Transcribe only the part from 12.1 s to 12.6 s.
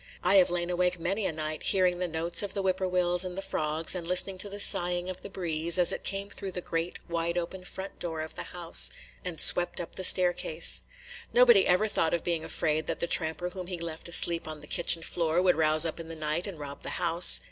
of being